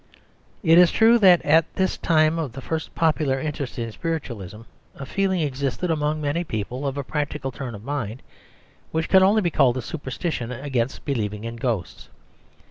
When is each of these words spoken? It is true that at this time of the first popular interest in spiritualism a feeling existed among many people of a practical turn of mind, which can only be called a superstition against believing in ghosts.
It 0.63 0.79
is 0.79 0.91
true 0.91 1.19
that 1.19 1.43
at 1.43 1.71
this 1.75 1.95
time 1.95 2.39
of 2.39 2.53
the 2.53 2.59
first 2.61 2.95
popular 2.95 3.39
interest 3.39 3.77
in 3.77 3.91
spiritualism 3.91 4.61
a 4.95 5.05
feeling 5.05 5.41
existed 5.41 5.91
among 5.91 6.19
many 6.19 6.43
people 6.43 6.87
of 6.87 6.97
a 6.97 7.03
practical 7.03 7.51
turn 7.51 7.75
of 7.75 7.83
mind, 7.83 8.23
which 8.91 9.07
can 9.09 9.21
only 9.21 9.43
be 9.43 9.51
called 9.51 9.77
a 9.77 9.81
superstition 9.83 10.51
against 10.51 11.05
believing 11.05 11.43
in 11.43 11.55
ghosts. 11.57 12.09